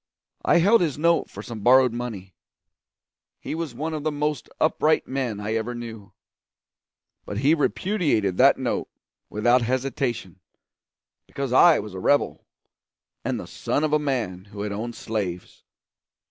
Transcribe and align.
I 0.43 0.57
held 0.57 0.81
his 0.81 0.97
note 0.97 1.29
for 1.29 1.43
some 1.43 1.59
borrowed 1.59 1.93
money. 1.93 2.33
He 3.39 3.53
was 3.53 3.75
one 3.75 3.93
of 3.93 4.01
the 4.03 4.11
most 4.11 4.49
upright 4.59 5.07
men 5.07 5.39
I 5.39 5.53
ever 5.53 5.75
knew; 5.75 6.11
but 7.23 7.37
he 7.37 7.53
repudiated 7.53 8.37
that 8.37 8.57
note 8.57 8.89
without 9.29 9.61
hesitation, 9.61 10.39
because 11.27 11.53
I 11.53 11.77
was 11.77 11.93
a 11.93 11.99
rebel, 11.99 12.47
and 13.23 13.39
the 13.39 13.45
son 13.45 13.83
of 13.83 13.93
a 13.93 13.99
man 13.99 14.45
who 14.45 14.61
had 14.63 14.71
owned 14.71 14.95
slaves. 14.95 15.63